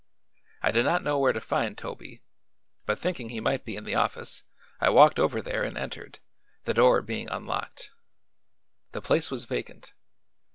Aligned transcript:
I 0.63 0.71
did 0.71 0.83
not 0.83 1.03
know 1.03 1.19
where 1.19 1.31
to 1.31 1.39
find 1.39 1.77
Toby, 1.77 2.23
but 2.87 2.97
thinking 2.97 3.29
he 3.29 3.39
might 3.39 3.63
be 3.63 3.75
in 3.75 3.83
the 3.83 3.93
office 3.93 4.41
I 4.79 4.89
walked 4.89 5.19
over 5.19 5.43
there 5.43 5.61
and 5.63 5.77
entered, 5.77 6.17
the 6.63 6.73
door 6.73 7.03
being 7.03 7.29
unlocked. 7.29 7.91
The 8.93 9.01
place 9.03 9.29
was 9.29 9.45
vacant. 9.45 9.93